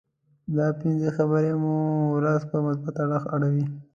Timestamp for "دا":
0.57-0.67